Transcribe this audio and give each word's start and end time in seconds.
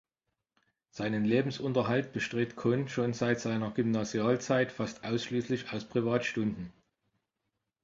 Seinen 0.89 1.25
Lebensunterhalt 1.25 2.11
bestritt 2.11 2.55
Cohn 2.55 2.87
schon 2.87 3.13
seit 3.13 3.39
seiner 3.39 3.69
Gymnasialzeit 3.69 4.71
fast 4.71 5.03
ausschließlich 5.05 5.71
aus 5.73 5.85
Privatstunden. 5.85 6.73